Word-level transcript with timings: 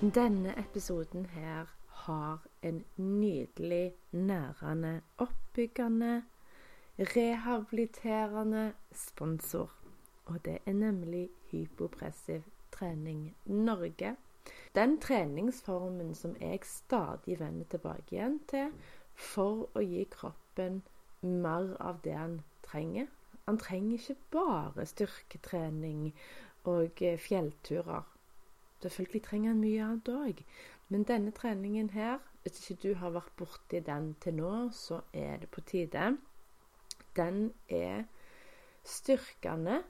Denne 0.00 0.54
episoden 0.58 1.26
her 1.26 1.66
har 1.86 2.46
en 2.62 2.84
nydelig, 2.96 3.94
nærende, 4.12 5.00
oppbyggende, 5.18 6.22
rehabiliterende 6.98 8.72
sponsor. 8.92 9.72
Og 10.24 10.44
det 10.44 10.58
er 10.66 10.72
nemlig 10.72 11.30
Hypopressiv 11.50 12.40
trening 12.72 13.36
Norge. 13.44 14.16
Den 14.74 15.00
treningsformen 15.00 16.14
som 16.14 16.36
jeg 16.40 16.60
stadig 16.62 17.40
vender 17.40 17.64
tilbake 17.64 18.16
igjen 18.16 18.38
til 18.48 18.72
for 19.14 19.68
å 19.74 19.82
gi 19.84 20.06
kroppen 20.10 20.80
mer 21.20 21.76
av 21.80 22.00
det 22.04 22.14
han 22.16 22.38
trenger. 22.62 23.06
Han 23.44 23.58
trenger 23.58 23.98
ikke 23.98 24.16
bare 24.32 24.86
styrketrening 24.86 26.14
og 26.64 27.04
fjellturer. 27.18 28.08
Selvfølgelig 28.80 29.22
trenger 29.22 29.50
han 29.52 29.60
mye 29.60 29.82
annet 29.84 30.08
òg. 30.08 30.44
Men 30.88 31.04
denne 31.04 31.30
treningen 31.30 31.90
her, 31.90 32.18
hvis 32.42 32.70
ikke 32.70 32.82
du 32.82 32.94
har 32.94 33.12
vært 33.14 33.32
borti 33.36 33.80
den 33.86 34.14
til 34.20 34.34
nå, 34.34 34.54
så 34.72 35.00
er 35.12 35.36
det 35.42 35.50
på 35.52 35.60
tide. 35.60 36.16
Den 37.16 37.52
er 37.68 38.04
styrkende 38.84 39.82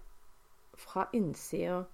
fra 0.74 1.06
innsida 1.12 1.84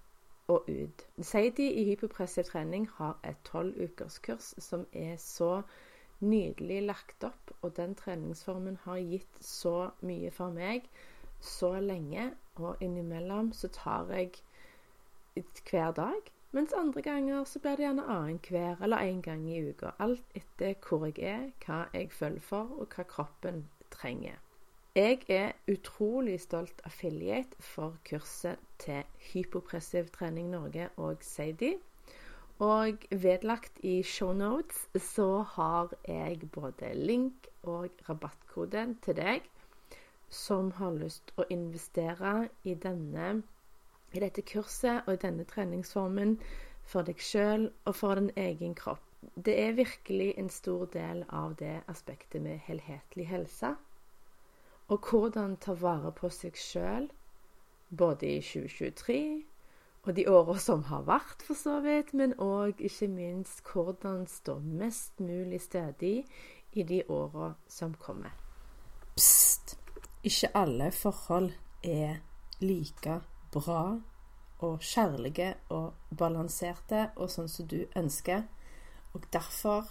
og 0.48 0.68
ut. 0.68 1.06
Seidi 1.22 1.66
i 1.80 1.84
hypopressiv 1.84 2.44
trening 2.44 2.88
har 2.98 3.18
et 3.24 3.38
tolvukerskurs 3.44 4.54
som 4.62 4.86
er 4.92 5.16
så 5.20 5.62
nydelig 6.20 6.82
lagt 6.82 7.24
opp, 7.24 7.50
og 7.62 7.76
den 7.76 7.94
treningsformen 7.94 8.78
har 8.84 9.02
gitt 9.02 9.42
så 9.42 9.90
mye 10.00 10.30
for 10.30 10.54
meg 10.54 10.88
så 11.40 11.76
lenge. 11.80 12.30
Og 12.56 12.80
innimellom 12.80 13.52
så 13.52 13.68
tar 13.68 14.08
jeg 14.14 14.32
hver 15.70 15.92
dag 15.92 16.32
mens 16.52 16.72
andre 16.72 17.02
ganger 17.02 17.44
så 17.44 17.60
blir 17.62 17.76
det 17.76 17.86
gjerne 17.86 18.06
annenhver 18.14 18.82
eller 18.82 19.04
én 19.04 19.22
gang 19.22 19.48
i 19.50 19.62
uka. 19.70 19.90
Alt 19.98 20.24
etter 20.34 20.74
hvor 20.88 21.06
jeg 21.06 21.22
er, 21.22 21.50
hva 21.66 21.86
jeg 21.94 22.10
føler 22.12 22.40
for, 22.40 22.70
og 22.78 22.94
hva 22.94 23.04
kroppen 23.08 23.64
trenger. 23.90 24.38
Jeg 24.96 25.18
er 25.28 25.52
utrolig 25.68 26.38
stolt 26.40 26.80
affiliate 26.84 27.56
for 27.60 27.98
kurset 28.08 28.62
til 28.78 29.02
Hypopressiv 29.32 30.08
trening 30.14 30.48
Norge 30.50 30.88
og 30.96 31.16
Sadie. 31.20 31.76
Og 32.58 33.02
vedlagt 33.10 33.82
i 33.84 34.02
shownotes 34.02 34.86
så 34.96 35.42
har 35.42 35.92
jeg 36.08 36.48
både 36.52 36.94
link 36.94 37.50
og 37.62 37.90
rabattkode 38.08 38.86
til 39.04 39.18
deg 39.18 39.44
som 40.32 40.72
har 40.78 40.96
lyst 40.96 41.34
å 41.36 41.44
investere 41.52 42.48
i 42.64 42.74
denne 42.74 43.42
i 44.16 44.22
dette 44.22 44.42
kurset 44.42 45.06
og 45.06 45.16
i 45.16 45.22
denne 45.22 45.44
treningsformen 45.48 46.36
for 46.86 47.06
deg 47.06 47.20
sjøl 47.22 47.68
og 47.84 47.96
for 47.98 48.18
din 48.18 48.30
egen 48.36 48.74
kropp. 48.78 49.02
Det 49.34 49.56
er 49.58 49.76
virkelig 49.76 50.34
en 50.38 50.48
stor 50.52 50.86
del 50.92 51.24
av 51.28 51.56
det 51.58 51.80
aspektet 51.90 52.42
med 52.42 52.62
helhetlig 52.68 53.26
helse. 53.28 53.74
Og 54.88 55.10
hvordan 55.10 55.56
ta 55.56 55.74
vare 55.74 56.12
på 56.14 56.30
seg 56.30 56.56
sjøl, 56.56 57.08
både 57.90 58.36
i 58.36 58.40
2023 58.40 59.20
og 60.06 60.12
de 60.14 60.26
åra 60.30 60.54
som 60.62 60.84
har 60.86 61.02
vært, 61.08 61.42
for 61.42 61.58
så 61.58 61.80
vidt, 61.82 62.12
men 62.14 62.36
òg 62.38 62.78
ikke 62.78 63.08
minst 63.10 63.64
hvordan 63.66 64.26
stå 64.30 64.60
mest 64.62 65.18
mulig 65.18 65.58
stødig 65.64 66.20
i 66.78 66.84
de 66.86 67.02
åra 67.10 67.56
som 67.66 67.94
kommer. 67.98 68.30
Pst! 69.16 69.74
Ikke 70.22 70.50
alle 70.54 70.92
forhold 70.94 71.50
er 71.82 72.20
like 72.60 73.20
bra 73.56 73.98
og 74.58 74.80
kjærlige 74.80 75.54
og 75.72 76.16
balanserte 76.18 77.10
og 77.16 77.30
sånn 77.32 77.48
som 77.48 77.68
du 77.68 77.82
ønsker. 77.96 78.44
Og 79.14 79.24
derfor 79.32 79.88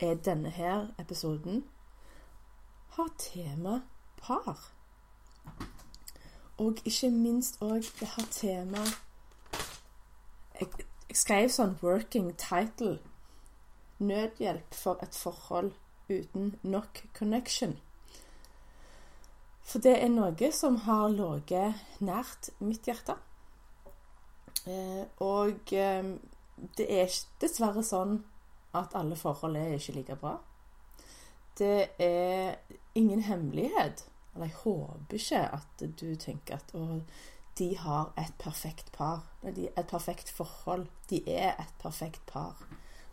er 0.00 0.18
denne 0.26 0.50
her 0.50 0.88
episoden 0.98 1.64
har 2.96 3.10
tema 3.18 3.80
par. 4.22 4.70
Og 6.58 6.82
ikke 6.84 7.10
minst 7.10 7.62
òg 7.62 7.86
det 8.00 8.08
har 8.16 8.26
tema 8.30 8.82
jeg, 10.60 10.68
jeg 11.08 11.16
skrev 11.16 11.48
sånn 11.48 11.78
'working 11.82 12.34
title'. 12.36 12.98
Nødhjelp 13.98 14.74
for 14.74 14.98
et 15.02 15.14
forhold 15.14 15.72
uten 16.08 16.58
nok 16.62 17.06
connection. 17.14 17.78
For 19.70 19.78
det 19.78 19.92
er 20.02 20.10
noe 20.10 20.50
som 20.50 20.80
har 20.82 21.12
ligget 21.14 22.02
nært 22.02 22.50
mitt 22.58 22.88
hjerte. 22.88 23.14
Eh, 24.66 25.04
og 25.22 25.72
eh, 25.78 26.08
det 26.76 26.86
er 26.90 27.18
dessverre 27.40 27.84
sånn 27.86 28.18
at 28.76 28.96
alle 28.98 29.18
forhold 29.18 29.58
er 29.58 29.76
ikke 29.76 29.94
like 29.94 30.16
bra. 30.18 30.36
Det 31.58 31.92
er 32.02 32.58
ingen 32.98 33.22
hemmelighet, 33.22 34.04
eller 34.34 34.50
jeg 34.50 34.58
håper 34.64 35.20
ikke 35.20 35.42
at 35.60 35.84
du 36.00 36.08
tenker 36.18 36.58
at 36.58 36.74
å, 36.74 37.00
de 37.58 37.68
har 37.78 38.10
et 38.18 38.34
perfekt 38.42 38.90
par. 38.94 39.26
Et 39.44 39.86
perfekt 39.86 40.30
forhold. 40.34 40.86
De 41.10 41.20
er 41.28 41.54
et 41.60 41.74
perfekt 41.82 42.22
par. 42.26 42.58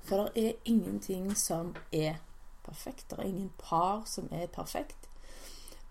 For 0.08 0.30
det 0.34 0.46
er 0.48 0.70
ingenting 0.72 1.34
som 1.38 1.76
er 1.92 2.22
perfekt. 2.64 3.10
Det 3.12 3.20
er 3.20 3.30
ingen 3.30 3.52
par 3.62 4.06
som 4.10 4.30
er 4.32 4.48
perfekt. 4.48 5.07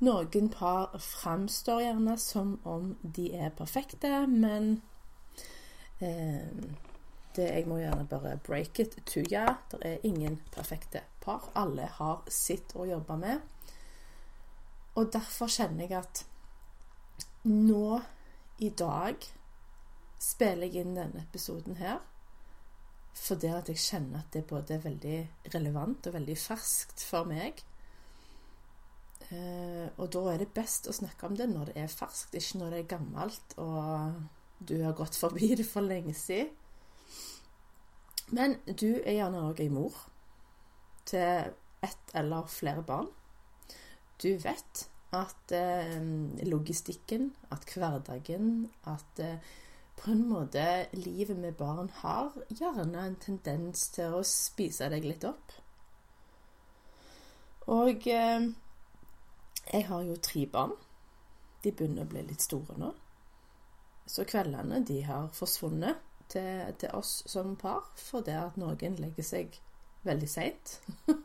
Noen 0.05 0.51
par 0.53 0.99
fremstår 1.01 1.81
gjerne 1.87 2.19
som 2.21 2.59
om 2.69 2.91
de 3.01 3.31
er 3.33 3.55
perfekte, 3.57 4.27
men 4.29 4.83
eh, 6.05 6.51
det 7.37 7.47
Jeg 7.53 7.67
må 7.69 7.79
gjerne 7.79 8.07
bare 8.09 8.39
break 8.45 8.81
it 8.81 8.97
to 9.05 9.21
ya. 9.31 9.59
Det 9.71 9.81
er 9.85 10.05
ingen 10.09 10.39
perfekte 10.53 11.03
par. 11.21 11.51
Alle 11.55 11.89
har 11.99 12.23
sitt 12.33 12.73
å 12.77 12.87
jobbe 12.89 13.17
med. 13.21 13.41
Og 14.97 15.11
derfor 15.13 15.53
kjenner 15.53 15.85
jeg 15.85 15.99
at 15.99 16.25
nå 17.45 18.01
i 18.59 18.71
dag 18.73 19.21
spiller 20.19 20.65
jeg 20.67 20.87
inn 20.87 20.97
denne 20.97 21.25
episoden 21.29 21.77
her 21.81 22.01
fordi 23.17 23.49
at 23.49 23.69
jeg 23.71 23.81
kjenner 23.81 24.21
at 24.21 24.35
det 24.35 24.43
både 24.49 24.75
er 24.75 24.83
veldig 24.85 25.19
relevant 25.55 26.05
og 26.09 26.15
veldig 26.19 26.35
ferskt 26.37 27.01
for 27.01 27.25
meg. 27.25 27.63
Eh, 29.35 29.87
og 29.99 30.11
da 30.15 30.23
er 30.31 30.43
det 30.43 30.53
best 30.55 30.87
å 30.87 30.95
snakke 30.95 31.27
om 31.27 31.37
det 31.39 31.49
når 31.51 31.73
det 31.73 31.81
er 31.83 31.91
ferskt, 31.91 32.37
ikke 32.39 32.61
når 32.61 32.75
det 32.75 32.83
er 32.83 32.91
gammelt 32.95 33.57
og 33.59 34.21
du 34.59 34.79
har 34.83 34.95
gått 34.97 35.19
forbi 35.19 35.55
det 35.59 35.67
for 35.69 35.85
lenge 35.85 36.15
siden. 36.17 36.53
Men 38.35 38.57
du 38.67 38.99
er 39.05 39.21
gjerne 39.21 39.45
òg 39.47 39.61
ei 39.63 39.71
mor 39.71 39.95
til 41.07 41.53
ett 41.87 42.15
eller 42.19 42.49
flere 42.51 42.83
barn. 42.83 43.11
Du 44.23 44.33
vet 44.43 44.87
at 45.15 45.53
eh, 45.55 46.01
logistikken, 46.49 47.31
at 47.55 47.69
hverdagen, 47.71 48.67
at 48.91 49.23
eh, 49.23 49.39
på 49.97 50.11
en 50.11 50.25
måte 50.29 50.65
livet 50.99 51.39
med 51.39 51.55
barn 51.57 51.91
har 52.03 52.35
gjerne 52.51 53.05
en 53.07 53.17
tendens 53.23 53.87
til 53.95 54.19
å 54.19 54.25
spise 54.27 54.91
deg 54.93 55.07
litt 55.07 55.25
opp. 55.29 55.55
Og 57.73 58.05
jeg 59.73 59.87
har 59.89 60.03
jo 60.07 60.17
tre 60.23 60.47
barn. 60.47 60.75
De 61.65 61.73
begynner 61.73 62.07
å 62.07 62.11
bli 62.11 62.23
litt 62.27 62.45
store 62.45 62.77
nå. 62.79 62.93
Så 64.07 64.25
kveldene 64.29 64.85
de 64.87 65.01
har 65.03 65.33
forsvunnet 65.35 66.03
til, 66.31 66.75
til 66.79 66.95
oss 66.95 67.23
som 67.27 67.57
par 67.59 67.89
fordi 67.99 68.35
at 68.39 68.59
noen 68.61 68.99
legger 69.03 69.27
seg 69.27 69.61
veldig 70.07 70.31
seint. 70.31 70.81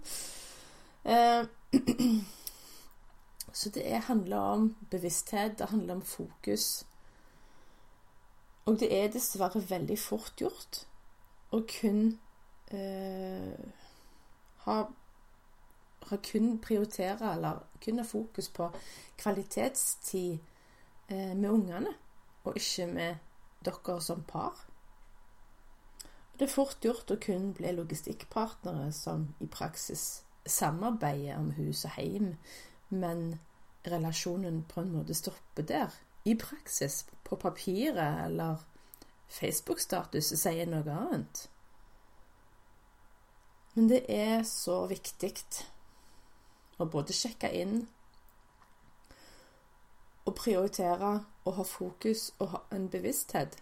Eh, 1.02 1.46
så 3.60 3.70
det 3.74 4.04
handler 4.06 4.38
om 4.38 4.68
bevissthet, 4.92 5.56
det 5.58 5.72
handler 5.72 5.96
om 5.96 6.04
fokus. 6.06 6.86
Og 8.70 8.78
det 8.80 8.92
er 8.94 9.10
dessverre 9.10 9.64
veldig 9.66 9.98
fort 9.98 10.38
gjort 10.38 10.84
å 11.50 11.64
kun 11.66 12.04
eh, 12.70 13.66
ha 14.68 14.78
kun 16.10 16.58
prioritere 16.60 17.34
eller 17.36 17.62
kun 17.84 18.00
ha 18.00 18.06
fokus 18.06 18.50
på 18.50 18.72
kvalitetstid 19.18 20.40
eh, 21.08 21.36
med 21.36 21.50
ungene, 21.50 21.94
og 22.44 22.58
ikke 22.58 22.88
med 22.88 23.16
dere 23.66 24.02
som 24.02 24.24
par. 24.24 24.68
det 26.40 26.48
er 26.48 26.54
fort 26.54 26.82
gjort 26.82 27.12
å 27.12 27.20
kun 27.22 27.52
bli 27.54 27.72
logistikkpartnere 27.78 28.92
som 28.92 29.28
i 29.40 29.46
praksis 29.46 30.24
samarbeider 30.46 31.38
om 31.38 31.52
hus 31.54 31.86
og 31.86 31.92
heim, 32.00 32.32
men 32.90 33.40
relasjonen 33.86 34.64
på 34.70 34.82
en 34.82 34.92
måte 34.96 35.14
stopper 35.14 35.64
der. 35.64 35.94
I 36.26 36.36
praksis, 36.36 37.06
på 37.24 37.36
papiret 37.36 38.26
eller 38.26 38.62
Facebook-status, 39.28 40.34
sier 40.38 40.70
noe 40.70 40.98
annet. 40.98 41.48
Men 43.74 43.88
det 43.88 44.02
er 44.10 44.42
så 44.44 44.84
viktig 44.90 45.32
å 46.82 46.90
både 46.92 47.16
sjekke 47.16 47.50
inn 47.62 47.82
og 50.26 50.36
prioritere 50.38 51.12
og 51.46 51.54
ha 51.58 51.66
fokus 51.66 52.30
og 52.40 52.54
ha 52.54 52.64
en 52.76 52.88
bevissthet. 52.94 53.58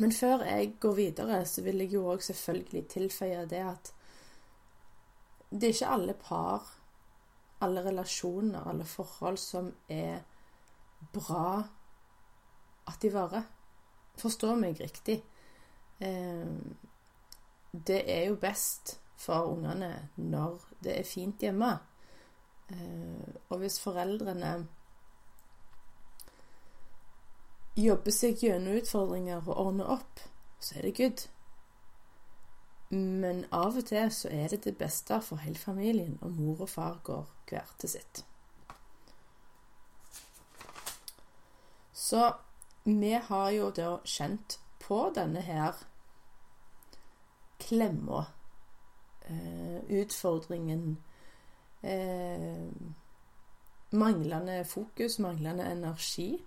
Men 0.00 0.12
før 0.12 0.44
jeg 0.46 0.76
går 0.80 0.94
videre, 0.94 1.44
så 1.46 1.62
vil 1.62 1.82
jeg 1.82 1.92
jo 1.94 2.06
òg 2.12 2.22
selvfølgelig 2.24 2.84
tilføye 2.88 3.46
det 3.50 3.62
at 3.66 3.92
det 5.50 5.66
er 5.66 5.74
ikke 5.74 5.94
alle 5.96 6.14
par, 6.14 6.68
alle 7.60 7.82
relasjoner, 7.84 8.68
alle 8.70 8.84
forhold 8.86 9.38
som 9.42 9.72
er 9.88 10.22
bra 11.12 11.64
at 12.86 13.02
de 13.02 13.10
varer. 13.12 13.42
Forstå 14.20 14.54
meg 14.54 14.80
riktig. 14.80 15.18
Eh, 16.00 16.54
det 17.72 18.00
er 18.06 18.28
jo 18.28 18.38
best 18.40 18.98
for 19.20 19.52
ungene 19.52 20.08
når 20.16 20.62
det 20.84 20.98
er 20.98 21.08
fint 21.08 21.42
hjemme. 21.42 21.74
Eh, 22.70 23.34
og 23.48 23.58
hvis 23.58 23.80
foreldrene 23.82 24.54
jobber 27.80 28.14
seg 28.14 28.40
gjennom 28.42 28.78
utfordringer 28.80 29.42
og 29.46 29.60
ordner 29.66 29.92
opp, 29.98 30.24
så 30.60 30.78
er 30.78 30.88
det 30.88 30.96
good. 30.98 31.26
Men 32.90 33.44
av 33.54 33.78
og 33.78 33.86
til 33.86 34.10
så 34.12 34.30
er 34.34 34.50
det 34.50 34.64
det 34.64 34.76
beste 34.78 35.20
for 35.22 35.42
hele 35.44 35.58
familien 35.58 36.18
om 36.26 36.34
mor 36.34 36.64
og 36.66 36.72
far 36.72 36.98
går 37.06 37.28
hver 37.50 37.70
til 37.78 37.92
sitt. 37.94 38.24
Så 41.94 42.32
vi 42.84 43.12
har 43.12 43.50
jo 43.54 43.70
da 43.70 43.90
kjent 44.04 44.58
på 44.82 45.04
denne 45.14 45.42
her 45.46 45.78
klemma, 47.60 48.24
eh, 49.28 49.78
utfordringen 50.00 50.98
eh, 51.82 52.68
Manglende 53.90 54.64
fokus, 54.64 55.18
manglende 55.18 55.64
energi. 55.66 56.44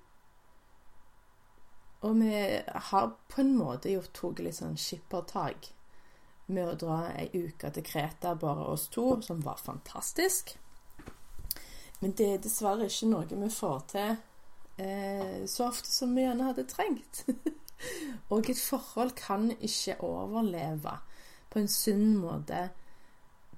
Og 2.04 2.16
vi 2.16 2.62
har 2.88 3.10
på 3.28 3.42
en 3.42 3.58
måte 3.58 3.92
gjort 3.92 4.14
tatt 4.16 4.40
litt 4.46 4.56
sånn 4.56 4.78
skippertak 4.80 5.68
med 6.46 6.68
å 6.68 6.78
dra 6.80 6.98
ei 7.20 7.28
uke 7.36 7.72
til 7.76 7.84
Kreta, 7.84 8.34
bare 8.40 8.68
oss 8.72 8.88
to, 8.92 9.22
som 9.24 9.42
var 9.44 9.60
fantastisk. 9.60 10.54
Men 12.00 12.16
det 12.20 12.30
er 12.30 12.42
dessverre 12.44 12.88
ikke 12.88 13.12
noe 13.12 13.28
vi 13.44 13.50
får 13.52 13.84
til 13.92 14.16
eh, 14.84 15.44
så 15.48 15.68
ofte 15.70 15.92
som 15.92 16.16
vi 16.16 16.26
gjerne 16.26 16.50
hadde 16.50 16.68
trengt. 16.68 17.24
og 18.32 18.50
et 18.52 18.60
forhold 18.60 19.16
kan 19.20 19.52
ikke 19.56 20.00
overleve 20.04 20.98
på 21.52 21.60
en 21.60 21.72
sunn 21.72 22.18
måte 22.20 22.66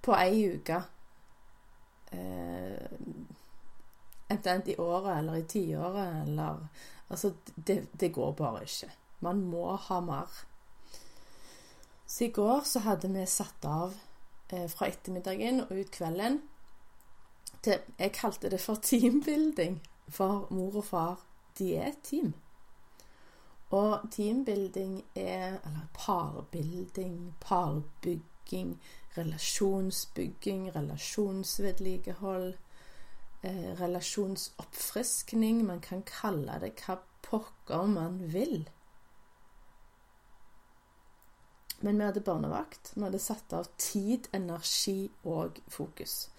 på 0.05 0.13
ei 0.17 0.45
uke. 0.57 0.83
Eh, 2.15 2.97
enten 4.33 4.65
i 4.69 4.77
året 4.81 5.17
eller 5.19 5.35
i 5.41 5.47
tiåret 5.49 6.21
eller 6.23 6.67
Altså, 7.07 7.33
det, 7.67 7.87
det 7.99 8.13
går 8.13 8.31
bare 8.31 8.63
ikke. 8.63 8.89
Man 9.19 9.41
må 9.45 9.75
ha 9.75 9.99
mer. 10.01 10.31
Så 12.07 12.23
i 12.23 12.31
går 12.33 12.63
så 12.65 12.79
hadde 12.79 13.11
vi 13.13 13.25
satt 13.29 13.65
av 13.65 13.93
eh, 14.49 14.65
fra 14.71 14.87
ettermiddagen 14.89 15.61
og 15.67 15.71
ut 15.71 15.91
kvelden 15.93 16.39
til 17.65 17.77
Jeg 17.99 18.13
kalte 18.17 18.49
det 18.49 18.61
for 18.61 18.81
teambuilding. 18.81 19.79
For 20.09 20.47
mor 20.49 20.81
og 20.81 20.85
far, 20.85 21.21
de 21.57 21.75
er 21.75 21.87
et 21.91 22.01
team. 22.03 22.33
Og 23.69 24.09
teambuilding 24.11 25.03
er 25.15 25.59
Eller 25.65 25.87
parbuilding, 25.93 27.35
parbygging, 27.39 28.23
relasjonsbygging, 29.15 30.71
relasjonsvedlikehold 30.75 32.53
eh, 33.45 33.81
relasjonsoppfriskning. 33.81 35.65
Man 35.65 35.79
kan 35.79 36.03
kalle 36.07 36.59
det 36.61 36.73
hva 36.83 36.99
pokker 37.25 37.89
man 37.89 38.19
vil. 38.33 38.65
Men 41.79 41.97
vi 41.99 42.05
hadde 42.07 42.23
barnevakt. 42.25 42.93
Vi 42.95 43.03
hadde 43.03 43.19
satt 43.19 43.53
av 43.53 43.67
tid, 43.77 44.29
energi 44.33 45.09
og 45.23 45.59
fokus. 45.67 46.29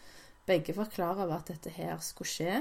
Begge 0.47 0.75
var 0.77 0.91
klar 0.91 1.19
over 1.19 1.37
at 1.39 1.51
dette 1.51 1.71
her 1.75 1.99
skulle 2.03 2.31
skje. 2.31 2.57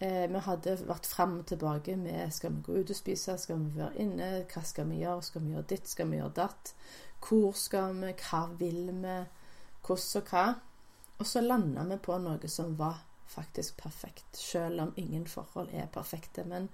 Eh, 0.00 0.26
vi 0.32 0.40
hadde 0.46 0.78
vært 0.88 1.06
fram 1.06 1.40
og 1.42 1.46
tilbake 1.50 1.92
med 2.00 2.32
skal 2.32 2.54
vi 2.54 2.62
gå 2.64 2.78
ut 2.80 2.90
og 2.90 2.96
spise, 2.96 3.36
skal 3.38 3.58
vi 3.60 3.74
være 3.76 4.00
inne, 4.00 4.28
hva 4.48 4.62
skal 4.64 4.88
vi 4.88 5.02
gjøre, 5.02 5.26
skal 5.26 5.44
vi 5.44 5.52
gjøre 5.52 5.68
ditt, 5.74 5.90
skal 5.92 6.08
vi 6.08 6.20
gjøre 6.22 6.36
datt, 6.38 6.72
hvor 7.20 7.52
skal 7.56 7.94
vi, 8.00 8.12
hva 8.16 8.42
vil 8.58 8.90
vi, 9.02 9.16
hvordan 9.86 10.22
og 10.22 10.32
hva. 10.32 10.44
Og 11.20 11.26
så 11.28 11.42
landa 11.44 11.84
vi 11.84 11.98
på 12.00 12.16
noe 12.18 12.48
som 12.48 12.76
var 12.78 13.02
faktisk 13.30 13.76
perfekt, 13.82 14.36
selv 14.36 14.80
om 14.80 14.94
ingen 14.96 15.26
forhold 15.26 15.68
er 15.72 15.90
perfekte. 15.92 16.44
Men 16.44 16.68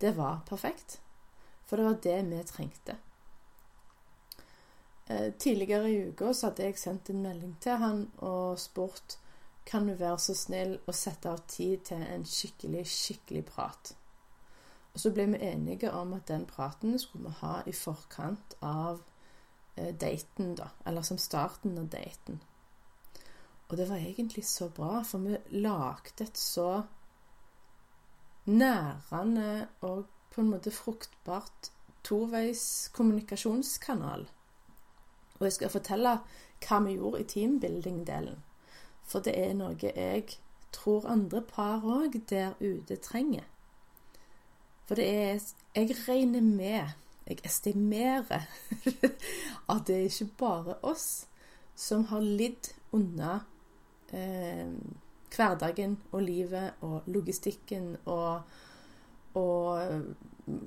det 0.00 0.16
var 0.16 0.42
perfekt, 0.48 1.00
for 1.66 1.76
det 1.76 1.84
var 1.84 2.00
det 2.02 2.20
vi 2.30 2.44
trengte. 2.48 2.96
Eh, 5.06 5.32
tidligere 5.38 5.90
i 5.90 6.08
uka 6.08 6.32
så 6.32 6.48
hadde 6.48 6.64
jeg 6.64 6.78
sendt 6.80 7.10
en 7.12 7.22
melding 7.22 7.58
til 7.60 7.76
han 7.76 8.06
og 8.24 8.58
spurt 8.58 9.18
kan 9.66 9.86
du 9.88 9.94
være 9.96 10.18
så 10.20 10.34
snill 10.36 10.78
å 10.88 10.92
sette 10.96 11.28
av 11.30 11.42
tid 11.48 11.84
til 11.88 12.00
en 12.08 12.24
skikkelig, 12.28 12.84
skikkelig 12.88 13.44
prat. 13.48 13.94
Og 14.94 15.00
så 15.00 15.10
ble 15.10 15.26
vi 15.32 15.40
enige 15.44 15.92
om 15.92 16.12
at 16.16 16.28
den 16.28 16.44
praten 16.46 16.98
skulle 16.98 17.30
vi 17.30 17.38
ha 17.40 17.54
i 17.66 17.72
forkant 17.72 18.56
av 18.62 19.00
daten, 19.76 20.54
da. 20.54 20.68
Eller 20.86 21.02
som 21.02 21.18
starten 21.18 21.78
av 21.78 21.88
daten. 21.92 22.40
Og 23.68 23.76
det 23.76 23.88
var 23.88 23.96
egentlig 23.96 24.44
så 24.46 24.68
bra, 24.68 25.02
for 25.02 25.18
vi 25.24 25.38
lagde 25.50 26.24
et 26.24 26.38
så 26.38 26.82
nærende 28.44 29.68
og 29.80 30.04
på 30.34 30.40
en 30.40 30.50
måte 30.50 30.70
fruktbart 30.70 31.70
toveis 32.04 32.90
kommunikasjonskanal. 32.92 34.26
Og 35.38 35.46
jeg 35.46 35.52
skal 35.52 35.72
fortelle 35.72 36.18
hva 36.64 36.80
vi 36.84 36.96
gjorde 36.98 37.20
i 37.20 37.28
teambuilding-delen. 37.28 38.42
For 39.04 39.24
det 39.24 39.34
er 39.38 39.56
noe 39.56 39.76
jeg 39.80 40.26
tror 40.74 41.08
andre 41.08 41.42
par 41.42 41.84
òg 41.84 42.18
der 42.30 42.54
ute 42.60 42.96
trenger. 42.96 43.44
For 44.86 44.94
det 44.94 45.08
er 45.08 45.40
Jeg 45.74 45.96
regner 46.08 46.40
med, 46.40 46.88
jeg 47.26 47.38
estimerer, 47.44 48.46
at 49.72 49.86
det 49.86 49.96
er 49.96 50.10
ikke 50.10 50.30
bare 50.38 50.76
oss 50.82 51.26
som 51.74 52.04
har 52.10 52.20
lidd 52.20 52.70
unna 52.94 53.40
eh, 54.12 54.68
hverdagen 55.34 55.96
og 56.12 56.22
livet 56.22 56.84
og 56.86 57.08
logistikken 57.10 57.96
og, 58.04 58.42
og 59.34 60.04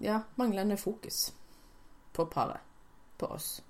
ja, 0.02 0.20
manglende 0.36 0.78
fokus 0.78 1.34
på 2.14 2.26
paret, 2.26 2.60
på 3.18 3.26
oss. 3.26 3.64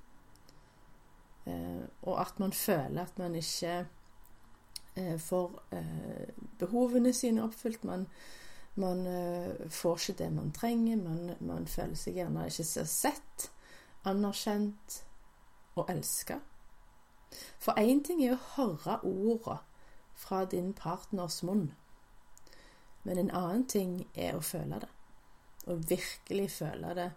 Eh, 1.45 1.83
og 2.01 2.21
at 2.21 2.39
man 2.39 2.53
føler 2.53 3.01
at 3.03 3.19
man 3.19 3.35
ikke 3.35 3.85
eh, 4.95 5.19
får 5.19 5.63
eh, 5.71 6.27
behovene 6.59 7.13
sine 7.13 7.43
oppfylt. 7.43 7.83
Man, 7.83 8.07
man 8.77 9.07
eh, 9.07 9.69
får 9.69 9.97
ikke 9.97 10.17
det 10.23 10.29
man 10.33 10.51
trenger. 10.51 10.97
Man, 11.01 11.35
man 11.39 11.67
føler 11.67 11.97
seg 11.97 12.19
gjerne 12.19 12.45
ikke 12.49 12.65
så 12.67 12.85
sett, 12.89 13.49
anerkjent 14.07 15.01
og 15.77 15.89
elska. 15.89 16.39
For 17.59 17.77
én 17.77 18.03
ting 18.05 18.23
er 18.23 18.35
å 18.35 18.43
høre 18.55 18.99
orda 19.03 19.59
fra 20.17 20.45
din 20.49 20.71
partners 20.73 21.41
munn. 21.45 21.71
Men 23.03 23.21
en 23.21 23.31
annen 23.31 23.65
ting 23.69 23.99
er 24.15 24.37
å 24.37 24.43
føle 24.43 24.81
det. 24.83 24.89
Å 25.67 25.75
virkelig 25.89 26.49
føle 26.57 26.93
det 26.97 27.11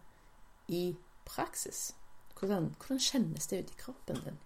i 0.74 0.84
praksis. 1.26 1.90
Hvordan, 2.38 2.72
hvordan 2.78 3.02
kjennes 3.04 3.50
det 3.50 3.60
ut 3.62 3.72
i 3.74 3.80
kroppen 3.80 4.22
din? 4.24 4.38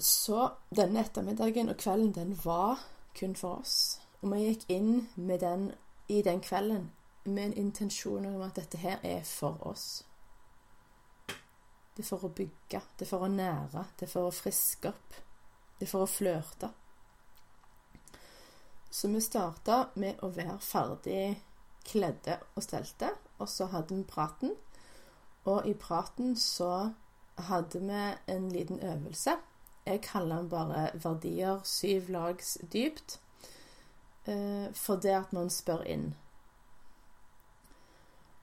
Så 0.00 0.46
denne 0.72 1.02
ettermiddagen 1.04 1.68
og 1.68 1.76
kvelden, 1.76 2.14
den 2.16 2.38
var 2.44 2.80
kun 3.18 3.36
for 3.36 3.60
oss. 3.60 4.00
Og 4.20 4.32
vi 4.32 4.44
gikk 4.44 4.66
inn 4.70 5.08
den, 5.16 5.70
i 6.08 6.22
den 6.22 6.40
kvelden 6.40 6.90
med 7.24 7.44
en 7.44 7.56
intensjon 7.66 8.26
om 8.26 8.42
at 8.42 8.56
dette 8.56 8.78
her 8.80 9.00
er 9.02 9.24
for 9.24 9.60
oss. 9.66 10.04
Det 11.96 12.04
er 12.04 12.08
for 12.08 12.24
å 12.24 12.32
bygge, 12.32 12.80
det 12.96 13.04
er 13.04 13.10
for 13.10 13.26
å 13.26 13.32
nære, 13.32 13.84
det 13.98 14.06
er 14.06 14.12
for 14.12 14.28
å 14.28 14.34
friske 14.34 14.88
opp. 14.88 15.18
Det 15.78 15.86
er 15.86 15.90
for 15.90 16.04
å 16.04 16.10
flørte. 16.10 16.70
Så 18.90 19.08
vi 19.08 19.20
starta 19.22 19.84
med 20.00 20.22
å 20.24 20.30
være 20.34 20.58
ferdig 20.64 21.22
kledde 21.86 22.38
og 22.54 22.64
stelte, 22.64 23.12
og 23.38 23.48
så 23.48 23.68
hadde 23.72 23.96
vi 23.96 24.04
praten. 24.04 24.54
Og 25.48 25.68
i 25.68 25.74
praten 25.74 26.34
så 26.36 26.90
hadde 27.50 27.80
vi 27.80 28.02
en 28.32 28.48
liten 28.52 28.80
øvelse. 28.80 29.36
Jeg 29.90 30.02
kaller 30.06 30.36
den 30.36 30.48
bare 30.48 30.90
'verdier 30.94 31.60
syv 31.64 32.08
lags 32.08 32.58
dypt', 32.72 33.18
eh, 34.26 34.72
for 34.72 34.96
det 34.96 35.14
at 35.16 35.32
noen 35.32 35.50
spør 35.50 35.82
inn. 35.82 36.14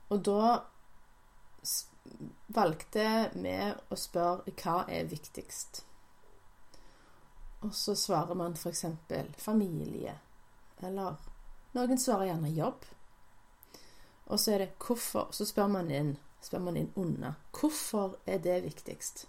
Og 0.10 0.26
da 0.26 0.58
valgte 2.48 3.06
vi 3.34 3.56
å 3.92 3.96
spørre 3.96 4.52
hva 4.60 4.76
er 4.90 5.08
viktigst. 5.08 5.84
Og 7.62 7.74
så 7.76 7.96
svarer 7.96 8.36
man 8.36 8.56
f.eks. 8.56 8.86
familie, 9.38 10.20
eller 10.84 11.16
noen 11.74 11.98
svarer 11.98 12.32
gjerne 12.32 12.52
jobb. 12.52 12.86
Og 14.28 14.40
så 14.40 14.52
er 14.52 14.58
det 14.66 14.70
hvorfor. 14.84 15.32
Så 15.32 15.48
spør 15.48 15.72
man 15.72 15.92
inn, 15.92 16.18
spør 16.42 16.60
man 16.60 16.78
inn 16.78 16.92
unna. 16.96 17.36
Hvorfor 17.56 18.18
er 18.26 18.44
det 18.44 18.64
viktigst? 18.64 19.28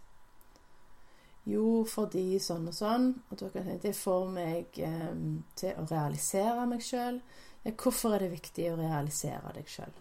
Jo, 1.49 1.85
fordi 1.89 2.37
sånn 2.43 2.69
og 2.69 2.77
sånn. 2.77 3.13
Og 3.31 3.41
da 3.41 3.49
kan 3.53 3.65
jeg 3.65 3.79
tenke 3.79 3.89
det 3.89 3.97
får 3.97 4.27
meg 4.35 4.81
eh, 4.85 5.15
til 5.57 5.81
å 5.81 5.87
realisere 5.89 6.67
meg 6.69 6.85
sjøl. 6.85 7.23
Hvorfor 7.69 8.17
er 8.17 8.25
det 8.25 8.35
viktig 8.37 8.69
å 8.71 8.79
realisere 8.79 9.55
deg 9.57 9.69
sjøl? 9.69 9.95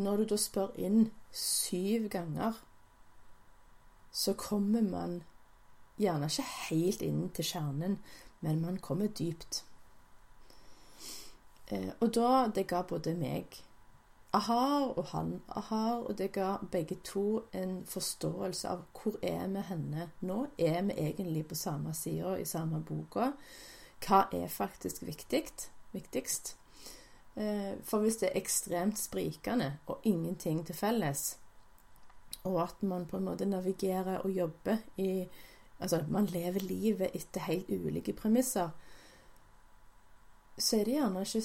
Når 0.00 0.22
du 0.22 0.30
da 0.32 0.38
spør 0.40 0.76
inn 0.80 1.10
syv 1.34 2.08
ganger, 2.12 2.58
så 4.10 4.34
kommer 4.38 4.82
man 4.82 5.20
gjerne 6.00 6.30
ikke 6.30 6.46
helt 6.70 7.02
inn 7.04 7.24
til 7.36 7.46
kjernen, 7.46 7.98
men 8.40 8.62
man 8.64 8.78
kommer 8.82 9.10
dypt. 9.14 9.64
Eh, 11.70 11.90
og 12.00 12.14
da 12.16 12.48
Det 12.48 12.66
ga 12.66 12.82
både 12.82 13.14
meg 13.14 13.60
ahar 14.32 14.92
og 14.98 15.04
han 15.04 15.42
ahar, 15.48 16.04
og 16.06 16.18
det 16.18 16.32
ga 16.32 16.56
begge 16.72 16.96
to 17.04 17.42
en 17.52 17.80
forståelse 17.86 18.68
av 18.68 18.84
hvor 18.94 19.18
er 19.22 19.48
vi 19.50 19.64
henne 19.66 20.10
nå? 20.20 20.46
Er 20.58 20.82
vi 20.86 20.96
egentlig 20.98 21.46
på 21.48 21.58
samme 21.58 21.94
side 21.94 22.36
i 22.40 22.44
samme 22.44 22.82
boka? 22.86 23.32
Hva 24.06 24.24
er 24.32 24.48
faktisk 24.48 25.02
viktigst? 25.02 25.70
viktigst? 25.92 26.56
Eh, 27.36 27.74
for 27.82 27.98
hvis 27.98 28.16
det 28.16 28.30
er 28.30 28.40
ekstremt 28.40 28.98
sprikende 28.98 29.78
og 29.86 30.00
ingenting 30.04 30.64
til 30.66 30.74
felles, 30.74 31.38
og 32.44 32.62
at 32.62 32.82
man 32.82 33.06
på 33.06 33.16
en 33.16 33.24
måte 33.24 33.44
navigerer 33.44 34.18
og 34.18 34.30
jobber 34.30 34.76
i 34.96 35.28
Altså, 35.80 36.04
man 36.08 36.26
lever 36.26 36.60
livet 36.60 37.14
etter 37.16 37.40
helt 37.40 37.70
ulike 37.70 38.12
premisser, 38.12 38.68
så 40.58 40.76
er 40.76 40.84
det 40.84 40.92
gjerne 40.92 41.22
ikke 41.24 41.40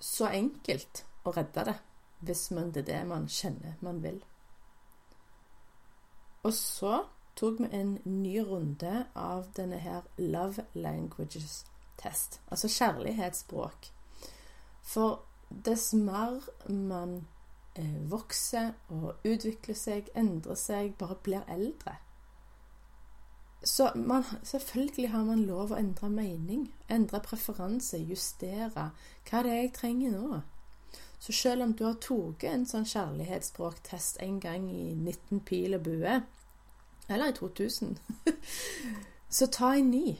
så 0.00 0.30
enkelt 0.32 1.04
å 1.24 1.32
redde 1.34 1.64
det, 1.70 1.76
hvis 2.24 2.50
man, 2.50 2.70
det 2.72 2.84
er 2.84 2.90
det 2.92 3.02
man 3.08 3.28
kjenner 3.28 3.76
man 3.84 4.00
vil. 4.04 4.22
Og 6.44 6.52
så 6.52 7.04
tok 7.36 7.60
vi 7.60 7.68
en 7.72 7.98
ny 8.04 8.38
runde 8.46 9.06
av 9.16 9.46
denne 9.56 9.80
her 9.82 10.04
Love 10.18 10.66
Languages 10.74 11.64
Test, 11.98 12.40
altså 12.50 12.68
kjærlighetsspråk. 12.68 13.90
For 14.82 15.22
dess 15.64 15.92
mer 15.94 16.40
man 16.68 17.26
eh, 17.78 18.10
vokser 18.10 18.72
og 18.88 19.24
utvikler 19.24 19.78
seg, 19.78 20.10
endrer 20.14 20.58
seg, 20.58 20.94
bare 20.98 21.16
blir 21.22 21.44
eldre 21.48 21.96
Så 23.64 23.90
man, 23.94 24.24
selvfølgelig 24.42 25.08
har 25.10 25.24
man 25.24 25.44
lov 25.48 25.72
å 25.72 25.78
endre 25.80 26.10
mening, 26.10 26.66
endre 26.88 27.20
preferanse, 27.24 27.96
justere. 27.98 28.90
Hva 29.24 29.38
er 29.38 29.46
det 29.46 29.54
jeg 29.54 29.72
trenger 29.78 30.10
nå? 30.12 30.40
Så 31.24 31.32
selv 31.32 31.62
om 31.62 31.72
du 31.72 31.86
har 31.86 31.94
tatt 32.04 32.42
en 32.44 32.66
sånn 32.68 32.84
kjærlighetsspråktest 32.84 34.18
en 34.20 34.36
gang 34.44 34.66
i 34.68 34.90
19 34.92 35.38
pil 35.48 35.72
og 35.72 35.86
bue, 35.86 36.18
eller 37.08 37.30
i 37.30 37.36
2000, 37.38 37.94
så 39.36 39.46
ta 39.48 39.70
en 39.72 39.88
ny. 39.88 40.18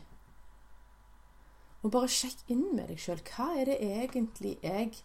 Og 1.85 1.93
bare 1.93 2.09
sjekk 2.09 2.47
inn 2.55 2.71
med 2.71 2.89
deg 2.89 3.03
sjøl. 3.05 3.21
Hva 3.21 3.51
er 3.53 3.69
det 3.69 3.77
egentlig 3.85 4.55
jeg 4.63 5.03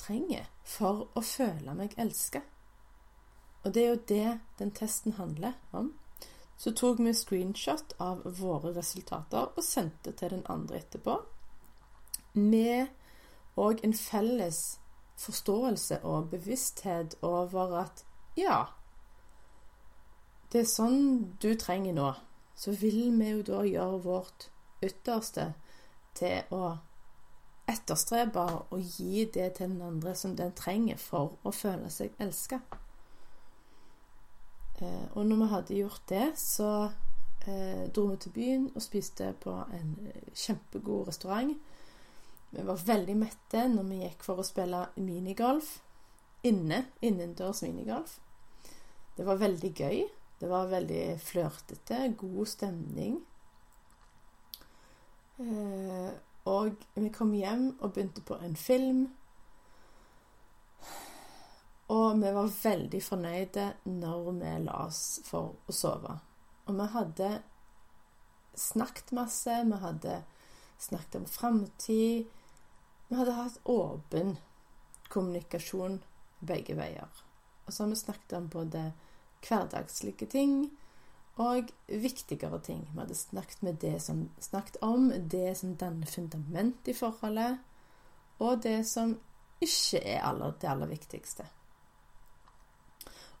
trenger 0.00 0.48
for 0.66 1.04
å 1.14 1.22
føle 1.22 1.76
meg 1.78 1.94
elska? 2.02 2.42
Og 3.62 3.76
det 3.76 3.84
er 3.84 3.92
jo 3.92 4.00
det 4.10 4.32
den 4.58 4.72
testen 4.74 5.14
handler 5.20 5.54
om. 5.70 5.92
Så 6.58 6.72
tok 6.74 6.98
vi 6.98 7.12
screenshot 7.14 7.94
av 8.02 8.26
våre 8.40 8.74
resultater 8.74 9.54
og 9.54 9.62
sendte 9.62 10.16
til 10.18 10.34
den 10.34 10.42
andre 10.50 10.80
etterpå. 10.80 11.20
Med 12.34 12.90
òg 13.54 13.86
en 13.86 13.94
felles 13.94 14.80
forståelse 15.16 16.00
og 16.04 16.30
bevissthet 16.30 17.16
over 17.22 17.78
at 17.80 18.04
ja, 18.36 18.64
det 20.52 20.62
er 20.62 20.70
sånn 20.70 21.00
du 21.42 21.54
trenger 21.58 21.96
nå. 21.96 22.10
Så 22.56 22.72
vil 22.80 23.10
vi 23.18 23.30
jo 23.32 23.42
da 23.44 23.62
gjøre 23.68 24.02
vårt 24.04 24.48
ytterste 24.84 25.50
til 26.16 26.54
å 26.54 26.76
etterstrebe 27.68 28.44
og 28.70 28.80
gi 28.96 29.26
det 29.34 29.50
til 29.58 29.72
den 29.74 29.82
andre 29.82 30.14
som 30.16 30.36
den 30.38 30.54
trenger 30.56 31.00
for 31.00 31.36
å 31.44 31.52
føle 31.52 31.90
seg 31.90 32.14
elska. 32.22 32.60
Eh, 34.80 35.06
og 35.16 35.26
når 35.26 35.42
vi 35.42 35.50
hadde 35.52 35.80
gjort 35.80 36.02
det, 36.08 36.26
så 36.38 36.70
eh, 37.46 37.86
dro 37.94 38.06
vi 38.12 38.20
til 38.22 38.32
byen 38.32 38.68
og 38.74 38.84
spiste 38.84 39.32
på 39.42 39.54
en 39.72 39.96
eh, 40.06 40.30
kjempegod 40.34 41.08
restaurant. 41.08 41.56
Vi 42.50 42.62
var 42.62 42.84
veldig 42.86 43.16
mette 43.18 43.66
når 43.68 43.88
vi 43.90 44.02
gikk 44.04 44.22
for 44.26 44.40
å 44.40 44.46
spille 44.46 44.86
minigolf 44.96 45.78
inne. 46.46 46.84
Innendørs 47.04 47.62
minigolf. 47.66 48.18
Det 49.16 49.26
var 49.26 49.40
veldig 49.40 49.72
gøy. 49.74 50.04
Det 50.40 50.48
var 50.50 50.70
veldig 50.70 51.18
flørtete. 51.20 52.00
God 52.20 52.46
stemning. 52.48 53.18
Eh, 55.40 56.10
og 56.46 56.84
vi 56.94 57.12
kom 57.12 57.32
hjem 57.34 57.70
og 57.80 57.92
begynte 57.92 58.22
på 58.24 58.38
en 58.44 58.56
film. 58.56 59.06
Og 61.88 62.18
vi 62.18 62.32
var 62.34 62.54
veldig 62.62 63.02
fornøyde 63.02 63.66
når 63.88 64.30
vi 64.40 64.54
la 64.64 64.78
oss 64.86 65.02
for 65.26 65.54
å 65.66 65.74
sove. 65.74 66.16
Og 66.66 66.78
vi 66.78 66.86
hadde 66.94 67.30
snakket 68.56 69.12
masse, 69.14 69.60
vi 69.68 69.78
hadde 69.82 70.16
snakket 70.78 71.20
om 71.20 71.26
framtid. 71.26 72.26
Vi 73.08 73.16
hadde 73.16 73.36
hatt 73.36 73.60
åpen 73.64 74.36
kommunikasjon 75.08 76.00
begge 76.46 76.76
veier. 76.78 77.22
Og 77.66 77.72
så 77.72 77.84
har 77.84 77.90
vi 77.90 78.00
snakket 78.00 78.36
om 78.38 78.48
både 78.50 78.90
hverdagslige 79.46 80.26
ting 80.30 80.58
og 81.42 81.70
viktigere 81.86 82.60
ting. 82.64 82.86
Vi 82.92 83.00
hadde 83.00 83.14
snakket, 83.14 83.80
det 83.80 84.02
som, 84.02 84.28
snakket 84.40 84.78
om 84.82 85.10
det 85.30 85.56
som 85.58 85.76
danner 85.76 86.06
fundament 86.06 86.88
i 86.88 86.94
forholdet, 86.96 87.58
og 88.38 88.62
det 88.62 88.86
som 88.88 89.16
ikke 89.60 90.00
er 90.00 90.24
aller, 90.24 90.56
det 90.60 90.68
aller 90.68 90.90
viktigste. 90.90 91.46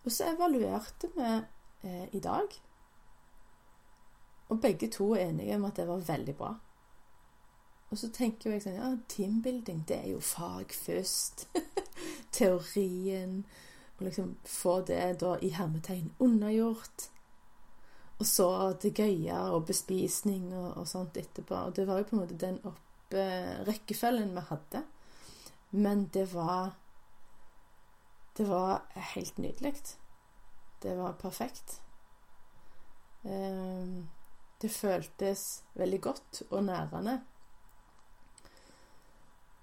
Og 0.04 0.12
så 0.12 0.30
evaluerte 0.30 1.10
vi 1.16 1.30
eh, 1.82 2.14
i 2.14 2.20
dag, 2.20 2.52
og 4.48 4.60
begge 4.62 4.88
to 4.92 5.10
er 5.14 5.26
enige 5.28 5.56
om 5.56 5.64
at 5.66 5.76
det 5.76 5.88
var 5.88 6.04
veldig 6.06 6.36
bra. 6.36 6.52
Og 7.90 7.98
så 8.00 8.10
tenker 8.10 8.50
jeg 8.50 8.64
sånn 8.64 8.78
Ja, 8.80 8.94
teambuilding, 9.08 9.84
det 9.88 10.00
er 10.02 10.08
jo 10.14 10.22
fag 10.24 10.74
først. 10.74 11.46
Teorien. 12.36 13.44
Og 13.96 14.08
liksom 14.08 14.34
få 14.44 14.80
det 14.88 15.20
da 15.22 15.36
i 15.40 15.52
hermetegn 15.56 16.10
undergjort. 16.20 17.10
Og 18.16 18.26
så 18.26 18.48
det 18.82 18.94
gøye 18.96 19.38
og 19.52 19.66
bespisning 19.68 20.48
og, 20.54 20.70
og, 20.80 20.88
sånt 20.88 21.16
etterpå. 21.20 21.54
Og 21.68 21.76
det 21.76 21.86
var 21.88 22.00
jo 22.00 22.08
på 22.08 22.16
en 22.16 22.22
måte 22.22 22.40
den 22.40 22.58
opp, 22.64 23.14
eh, 23.14 23.62
vi 23.66 24.44
hadde. 24.50 24.82
Men 25.70 26.08
det 26.14 26.32
var 26.34 26.74
Det 28.36 28.48
var 28.48 28.82
helt 28.92 29.38
nydelig. 29.38 29.74
Det 30.82 30.96
var 30.96 31.12
perfekt. 31.12 31.80
Eh, 33.24 34.04
det 34.60 34.70
føltes 34.70 35.64
veldig 35.74 36.00
godt 36.00 36.42
og 36.50 36.64
nærende. 36.64 37.22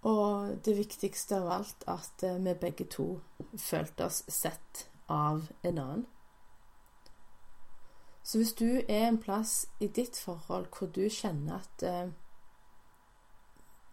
Og 0.04 0.58
det 0.66 0.76
viktigste 0.78 1.40
av 1.40 1.52
alt 1.58 1.86
at 1.88 2.24
eh, 2.28 2.40
vi 2.44 2.54
begge 2.60 2.88
to 2.92 3.08
følte 3.60 4.10
oss 4.10 4.24
sett 4.28 4.88
av 5.08 5.48
en 5.64 5.78
annen. 5.78 6.06
Så 8.24 8.38
hvis 8.40 8.54
du 8.54 8.82
er 8.88 9.08
en 9.08 9.20
plass 9.20 9.68
i 9.80 9.88
ditt 9.88 10.18
forhold 10.20 10.70
hvor 10.72 10.88
du 10.88 11.08
kjenner 11.12 11.60
at 11.60 11.84
eh, 11.88 12.12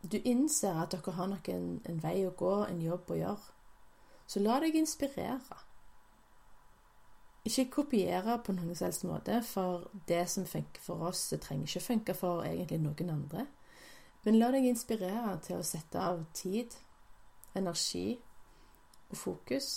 du 0.02 0.18
innser 0.24 0.78
at 0.80 0.94
dere 0.94 1.14
har 1.14 1.26
nok 1.30 1.48
en, 1.52 1.72
en, 1.84 1.98
vei 2.02 2.22
å 2.26 2.34
gå, 2.36 2.52
en 2.64 2.82
jobb 2.82 3.10
å 3.10 3.18
gjøre, 3.18 3.56
så 4.30 4.42
la 4.42 4.60
deg 4.62 4.78
inspirere. 4.78 5.58
Ikke 7.44 7.66
kopiere 7.72 8.38
på 8.44 8.54
noen 8.54 8.76
selvs 8.76 9.02
måte, 9.08 9.40
for 9.44 9.88
det 10.08 10.22
som 10.30 10.46
funker 10.46 10.82
for 10.84 11.08
oss, 11.10 11.28
det 11.32 11.42
trenger 11.44 11.68
ikke 11.68 11.86
funke 11.86 12.16
for 12.16 12.44
egentlig 12.46 12.80
noen 12.84 13.12
andre. 13.16 13.46
Men 14.24 14.38
la 14.38 14.50
deg 14.52 14.66
inspirere 14.68 15.38
til 15.44 15.60
å 15.60 15.66
sette 15.66 16.00
av 16.00 16.24
tid, 16.36 16.74
energi 17.56 18.18
og 19.10 19.16
fokus. 19.16 19.70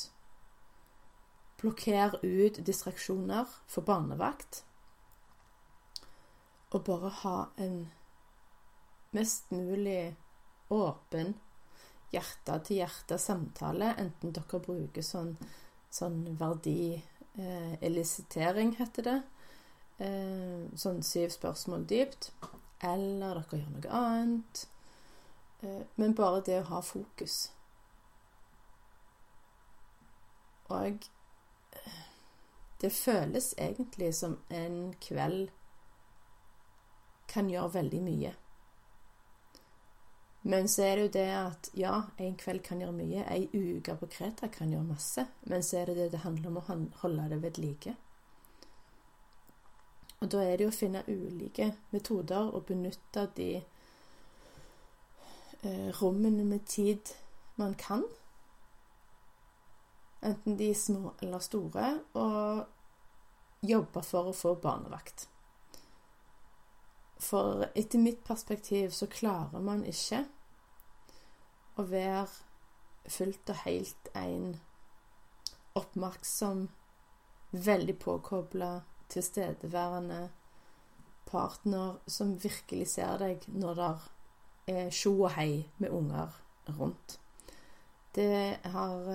Blokker 1.62 2.18
ut 2.24 2.60
distraksjoner 2.68 3.48
for 3.72 3.88
barnevakt. 3.88 4.64
Og 6.74 6.84
bare 6.84 7.10
ha 7.22 7.38
en 7.62 7.86
mest 9.14 9.52
mulig 9.54 10.16
åpen 10.74 11.36
hjerte-til-hjerte-samtale, 12.14 13.96
enten 14.02 14.34
dere 14.36 14.60
bruker 14.62 15.04
sånn, 15.06 15.38
sånn 15.94 16.38
verdi-elisitering, 16.40 18.70
eh, 18.74 18.80
heter 18.82 19.04
det, 19.08 19.20
eh, 20.00 20.62
sånn 20.78 21.02
syv 21.04 21.30
spørsmål 21.34 21.86
dypt, 21.90 22.32
eller 22.84 23.42
dere 23.42 23.60
gjør 23.60 23.74
noe 23.74 23.98
annet. 24.00 24.68
Eh, 25.64 25.82
men 25.96 26.16
bare 26.18 26.44
det 26.46 26.60
å 26.62 26.70
ha 26.72 26.82
fokus. 26.86 27.40
Og 30.74 31.10
det 32.82 32.92
føles 32.92 33.54
egentlig 33.58 34.14
som 34.16 34.40
en 34.50 34.94
kveld 35.00 35.52
kan 37.32 37.50
gjøre 37.50 37.74
veldig 37.74 38.02
mye. 38.04 38.34
Men 40.44 40.68
så 40.68 40.84
er 40.84 40.98
det 40.98 41.04
jo 41.04 41.12
det 41.16 41.30
at 41.32 41.70
ja, 41.80 41.94
en 42.20 42.34
kveld 42.36 42.66
kan 42.66 42.82
gjøre 42.84 42.96
mye. 42.98 43.24
Ei 43.32 43.48
uke 43.54 43.96
på 43.96 44.10
Kreta 44.12 44.50
kan 44.52 44.74
gjøre 44.74 44.90
masse. 44.90 45.24
Men 45.48 45.64
så 45.64 45.80
er 45.80 45.92
det 45.92 45.96
det 46.02 46.10
det 46.18 46.24
handler 46.26 46.52
om 46.52 46.60
å 46.60 46.66
holde 47.06 47.30
det 47.32 47.40
ved 47.46 47.62
like. 47.64 47.96
Og 50.24 50.32
da 50.32 50.40
er 50.40 50.56
det 50.56 50.64
jo 50.64 50.72
å 50.72 50.76
finne 50.76 51.04
ulike 51.12 51.66
metoder 51.92 52.48
og 52.56 52.64
benytte 52.70 53.26
de 53.36 53.50
eh, 55.60 55.90
rommene 56.00 56.46
med 56.48 56.64
tid 56.64 57.12
man 57.60 57.76
kan. 57.76 58.06
Enten 60.24 60.56
de 60.56 60.70
små 60.76 61.12
eller 61.20 61.44
store. 61.44 61.90
Og 62.16 62.64
jobbe 63.68 64.04
for 64.08 64.32
å 64.32 64.36
få 64.36 64.56
barnevakt. 64.64 65.28
For 67.20 67.68
etter 67.76 68.00
mitt 68.00 68.24
perspektiv 68.24 68.96
så 68.96 69.08
klarer 69.12 69.60
man 69.64 69.84
ikke 69.88 70.24
å 71.80 71.86
være 71.88 72.28
fullt 73.12 73.52
og 73.52 73.62
helt 73.66 74.10
en 74.16 74.56
oppmerksom, 75.76 76.68
veldig 77.52 78.00
påkobla, 78.00 78.72
tilstedeværende 79.10 80.30
partner 81.26 82.00
som 82.08 82.36
virkelig 82.44 82.88
ser 82.94 83.18
deg 83.22 83.48
når 83.48 83.80
det 83.80 83.92
er 84.74 84.90
tjo 84.94 85.16
og 85.24 85.34
hei 85.36 85.64
med 85.78 85.90
unger 85.92 86.36
rundt. 86.80 87.20
Det 88.16 88.60
har 88.64 89.08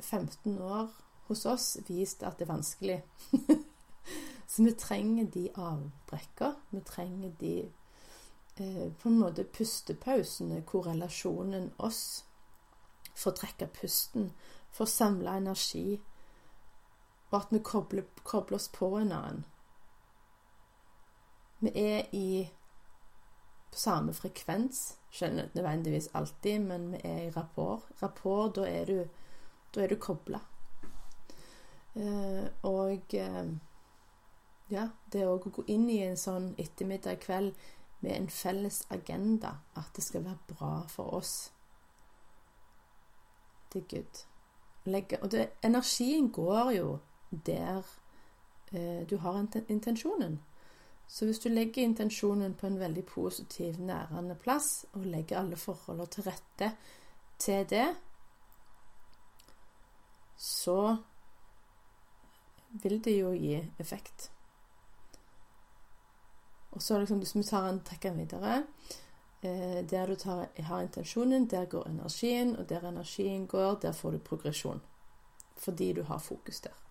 15 0.00 0.52
eh, 0.54 0.62
år 0.62 0.92
hos 1.26 1.46
oss 1.46 1.78
vist 1.88 2.22
at 2.22 2.38
det 2.38 2.46
er 2.46 2.52
vanskelig. 2.52 3.02
Så 4.50 4.62
vi 4.62 4.72
trenger 4.78 5.26
de 5.34 5.48
avbrekka. 5.58 6.52
Vi 6.70 6.80
trenger 6.86 7.32
de 7.40 7.56
eh, 8.56 8.92
på 9.02 9.08
en 9.08 9.18
måte 9.18 9.44
pustepausene, 9.44 10.62
korrelasjonen 10.62 11.72
oss 11.78 12.24
får 13.16 13.36
trekke 13.40 13.66
pusten, 13.80 14.30
får 14.72 14.88
samle 14.92 15.36
energi, 15.40 15.98
og 17.36 17.42
at 17.42 17.52
vi 17.52 17.58
kobler, 17.60 18.04
kobler 18.24 18.56
oss 18.56 18.70
på 18.72 18.88
en 18.96 19.12
annen. 19.12 19.44
Vi 21.60 21.72
er 21.76 22.06
i 22.16 22.48
på 23.70 23.78
samme 23.78 24.14
frekvens. 24.16 24.96
Skjønner 25.12 25.50
nødvendigvis 25.54 26.08
alltid, 26.14 26.58
men 26.64 26.92
vi 26.92 27.00
er 27.04 27.22
i 27.26 27.30
rapport. 27.30 27.84
Rapport, 28.02 28.56
da 28.56 28.64
er 28.68 28.84
du, 28.88 29.04
da 29.74 29.86
du 29.86 29.96
kobla. 30.00 30.40
Eh, 31.96 32.44
og 32.62 33.14
eh, 33.14 33.50
ja, 34.72 34.88
det 35.12 35.26
å 35.26 35.36
gå 35.36 35.64
inn 35.72 35.90
i 35.92 36.02
en 36.06 36.16
sånn 36.20 36.54
ettermiddag 36.60 37.20
kveld 37.24 37.52
med 38.00 38.14
en 38.16 38.30
felles 38.32 38.82
agenda, 38.92 39.58
at 39.76 39.92
det 39.96 40.04
skal 40.04 40.24
være 40.24 40.56
bra 40.56 40.72
for 40.92 41.20
oss. 41.20 41.34
Det 43.72 43.84
er 43.84 43.92
good. 43.92 44.24
Legge, 44.86 45.20
og 45.20 45.32
det, 45.32 45.50
energien 45.64 46.32
går 46.32 46.72
jo 46.78 46.88
der 47.30 47.82
eh, 48.72 49.06
du 49.10 49.16
har 49.16 49.46
intensjonen. 49.68 50.40
Så 51.06 51.24
hvis 51.24 51.38
du 51.38 51.48
legger 51.48 51.82
intensjonen 51.82 52.54
på 52.54 52.66
en 52.66 52.78
veldig 52.80 53.04
positiv, 53.06 53.78
nærende 53.78 54.34
plass, 54.34 54.86
og 54.92 55.06
legger 55.06 55.38
alle 55.38 55.56
forholdene 55.56 56.06
til 56.06 56.22
rette 56.22 56.70
til 57.38 57.66
det, 57.70 57.86
så 60.36 60.96
vil 62.82 63.04
det 63.04 63.20
jo 63.20 63.30
gi 63.32 63.60
effekt. 63.78 64.30
Og 66.76 66.82
så 66.82 66.98
liksom, 66.98 67.18
hvis 67.18 67.36
vi 67.36 67.42
tar 67.42 67.68
en 67.68 67.80
trekker 67.80 68.12
videre 68.12 68.56
eh, 69.42 69.84
Der 69.90 70.06
du 70.06 70.14
tar, 70.14 70.46
har 70.58 70.82
intensjonen, 70.82 71.50
der 71.50 71.64
går 71.64 71.88
energien. 71.88 72.56
Og 72.56 72.68
der 72.68 72.88
energien 72.88 73.46
går, 73.46 73.74
der 73.74 73.92
får 73.92 74.10
du 74.10 74.18
progresjon. 74.18 74.82
Fordi 75.56 75.92
du 75.92 76.02
har 76.02 76.18
fokus 76.18 76.60
der. 76.60 76.85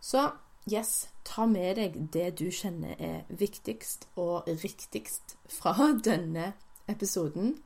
Så 0.00 0.30
yes, 0.70 1.08
ta 1.24 1.46
med 1.46 1.76
deg 1.76 1.98
det 2.12 2.30
du 2.38 2.48
kjenner 2.50 2.96
er 2.98 3.24
viktigst 3.28 4.08
og 4.16 4.48
riktigst 4.62 5.36
fra 5.50 5.74
denne 6.08 6.52
episoden. 6.88 7.56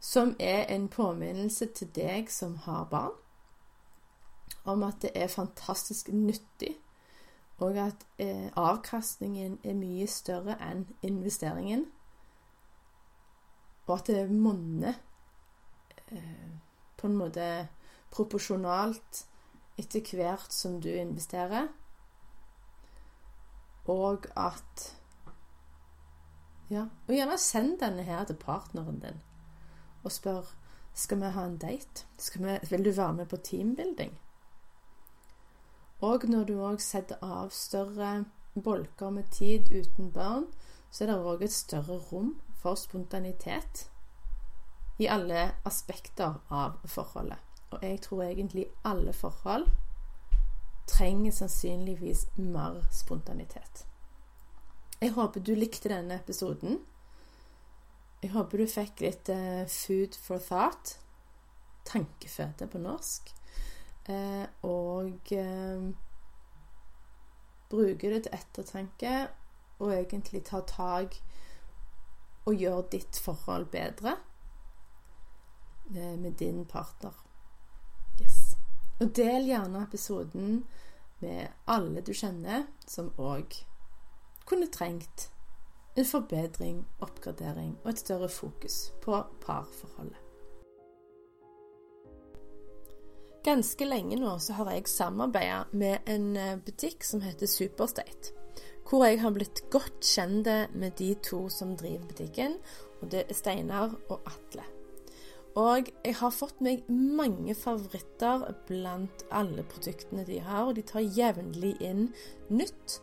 Som 0.00 0.34
er 0.38 0.66
en 0.68 0.88
påminnelse 0.88 1.70
til 1.72 1.88
deg 1.96 2.28
som 2.30 2.58
har 2.66 2.84
barn, 2.90 3.14
om 4.64 4.82
at 4.84 5.00
det 5.00 5.14
er 5.16 5.32
fantastisk 5.32 6.08
nyttig 6.12 6.74
og 7.58 7.78
at 7.78 8.06
eh, 8.18 8.50
avkastningen 8.56 9.58
er 9.64 9.76
mye 9.78 10.06
større 10.10 10.56
enn 10.62 10.86
investeringen. 11.02 11.86
Og 13.86 13.98
at 13.98 14.10
det 14.10 14.30
monner 14.30 14.96
eh, 16.08 16.50
på 16.96 17.06
en 17.06 17.16
måte 17.16 17.46
proporsjonalt 18.14 19.24
etter 19.78 20.04
hvert 20.16 20.52
som 20.52 20.80
du 20.80 20.90
investerer. 20.90 21.68
Og 23.86 24.26
at 24.36 24.90
Ja, 26.72 26.86
og 27.06 27.12
gjerne 27.12 27.36
send 27.38 27.76
denne 27.82 28.02
her 28.02 28.24
til 28.24 28.38
partneren 28.40 29.02
din 29.02 29.20
og 30.04 30.12
spør 30.12 30.54
skal 30.94 31.20
vi 31.20 31.30
ha 31.34 31.44
en 31.44 31.56
date. 31.58 32.06
Vi, 32.34 32.58
vil 32.70 32.84
du 32.84 32.90
være 32.90 33.12
med 33.12 33.26
på 33.26 33.36
teambuilding? 33.36 34.18
Og 36.00 36.24
når 36.28 36.44
du 36.44 36.54
òg 36.60 36.82
setter 36.84 37.16
av 37.22 37.50
større 37.50 38.24
bolker 38.64 39.10
med 39.10 39.30
tid 39.32 39.72
uten 39.72 40.12
barn, 40.12 40.46
så 40.90 41.04
er 41.04 41.10
det 41.10 41.16
òg 41.18 41.42
et 41.42 41.52
større 41.52 41.98
rom 42.10 42.34
for 42.60 42.78
spontanitet 42.78 43.88
i 44.98 45.08
alle 45.10 45.50
aspekter 45.64 46.38
av 46.50 46.78
forholdet. 46.86 47.40
Og 47.74 47.82
jeg 47.82 48.00
tror 48.00 48.22
egentlig 48.22 48.66
alle 48.84 49.12
forhold 49.12 49.66
trenger 50.86 51.32
sannsynligvis 51.32 52.26
mer 52.36 52.82
spontanitet. 52.92 53.86
Jeg 55.00 55.12
håper 55.12 55.40
du 55.40 55.54
likte 55.54 55.88
denne 55.88 56.20
episoden. 56.20 56.78
Jeg 58.22 58.30
håper 58.32 58.58
du 58.58 58.66
fikk 58.70 59.00
litt 59.04 59.28
uh, 59.28 59.64
food 59.68 60.16
for 60.16 60.38
thought. 60.38 60.98
Tankeføde 61.84 62.66
på 62.70 62.78
norsk. 62.78 63.34
Eh, 64.08 64.46
og 64.62 65.32
eh, 65.32 65.84
bruke 67.70 68.10
det 68.10 68.22
til 68.26 68.34
ettertanke 68.36 69.12
og 69.78 69.94
egentlig 69.94 70.42
ta 70.44 70.60
tak 70.68 71.16
og 72.44 72.60
gjøre 72.60 72.84
ditt 72.92 73.16
forhold 73.24 73.70
bedre 73.72 74.16
eh, 75.96 76.18
med 76.20 76.32
din 76.32 76.66
partner. 76.68 77.16
Og 79.02 79.10
del 79.16 79.48
gjerne 79.48 79.82
episoden 79.82 80.64
med 81.24 81.48
alle 81.66 82.02
du 82.04 82.12
kjenner 82.14 82.68
som 82.86 83.10
òg 83.18 83.56
kunne 84.46 84.68
trengt 84.70 85.30
en 85.96 86.06
forbedring, 86.06 86.84
oppgradering 87.02 87.76
og 87.84 87.90
et 87.90 88.02
større 88.02 88.28
fokus 88.28 88.92
på 89.02 89.18
parforholdet. 89.44 90.20
Ganske 93.44 93.84
lenge 93.84 94.16
nå 94.16 94.38
så 94.40 94.56
har 94.56 94.70
jeg 94.72 94.88
samarbeida 94.88 95.64
med 95.76 96.08
en 96.08 96.30
eh, 96.40 96.54
butikk 96.64 97.04
som 97.04 97.20
heter 97.20 97.50
Superstate. 97.50 98.32
Hvor 98.88 99.04
jeg 99.04 99.20
har 99.20 99.34
blitt 99.36 99.66
godt 99.72 100.00
kjent 100.04 100.48
med 100.72 100.96
de 100.98 101.10
to 101.24 101.48
som 101.52 101.76
driver 101.76 102.06
butikken. 102.08 102.56
Og 103.02 103.10
det 103.12 103.26
er 103.28 103.36
Steinar 103.36 103.96
og 104.08 104.20
Atle. 104.28 104.64
Og 105.60 105.90
jeg 106.02 106.16
har 106.18 106.34
fått 106.34 106.62
meg 106.64 106.82
mange 106.90 107.54
favoritter 107.54 108.48
blant 108.66 109.22
alle 109.30 109.62
produktene 109.70 110.24
de 110.26 110.40
har. 110.42 110.66
Og 110.66 110.74
de 110.78 110.82
tar 110.86 111.04
jevnlig 111.04 111.76
inn 111.84 112.08
nytt. 112.50 112.98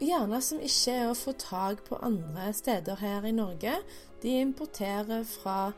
Gjerne 0.00 0.40
som 0.42 0.62
ikke 0.64 0.96
er 0.96 1.10
å 1.10 1.16
få 1.18 1.34
tak 1.38 1.84
på 1.86 1.98
andre 2.02 2.50
steder 2.56 2.98
her 3.02 3.26
i 3.28 3.34
Norge. 3.36 3.76
De 4.22 4.38
importerer 4.40 5.26
fra 5.28 5.72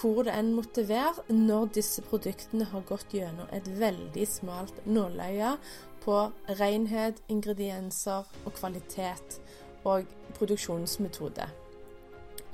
hvor 0.00 0.22
det 0.24 0.32
enn 0.32 0.54
måtte 0.56 0.86
være, 0.88 1.26
når 1.28 1.74
disse 1.76 2.00
produktene 2.06 2.64
har 2.70 2.86
gått 2.88 3.12
gjennom 3.12 3.50
et 3.52 3.66
veldig 3.80 4.26
smalt 4.28 4.78
nåløye 4.88 5.56
på 6.00 6.20
renhet, 6.60 7.20
ingredienser 7.28 8.30
og 8.46 8.54
kvalitet 8.56 9.40
og 9.84 10.08
produksjonsmetode. 10.38 11.50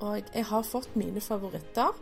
Og 0.00 0.22
jeg 0.34 0.44
har 0.44 0.62
fått 0.62 0.96
mine 0.96 1.20
favoritter. 1.20 1.94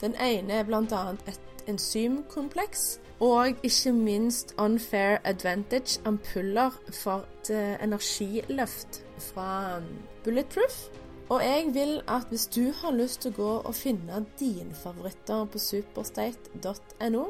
Den 0.00 0.14
ene 0.14 0.60
er 0.60 0.66
bl.a. 0.66 1.02
et 1.28 1.68
enzymkompleks. 1.70 3.00
Og 3.22 3.54
ikke 3.62 3.92
minst 3.92 4.54
Unfair 4.58 5.18
Advantage 5.24 6.00
ampuller 6.04 6.70
for 6.92 7.22
et 7.42 7.50
eh, 7.54 7.84
energiløft 7.84 9.04
fra 9.18 9.76
um, 9.78 9.84
Bulletproof. 10.24 10.88
Og 11.28 11.42
jeg 11.44 11.68
vil 11.74 12.00
at 12.08 12.26
hvis 12.28 12.46
du 12.46 12.72
har 12.82 12.92
lyst 12.92 13.22
til 13.22 13.32
å 13.32 13.36
gå 13.36 13.52
og 13.62 13.74
finne 13.74 14.24
dine 14.40 14.74
favoritter 14.74 15.46
på 15.46 15.58
superstate.no, 15.58 17.24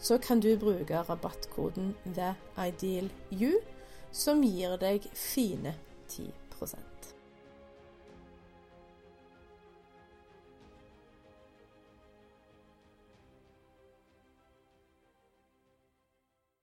så 0.00 0.18
kan 0.18 0.40
du 0.40 0.56
bruke 0.58 1.02
rabattkoden 1.08 1.94
THEIDEALU, 2.04 3.52
som 4.12 4.42
gir 4.42 4.80
deg 4.80 5.04
fine 5.14 5.76
10 6.08 6.89